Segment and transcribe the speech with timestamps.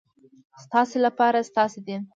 [0.63, 2.01] ستاسې لپاره ستاسې دین.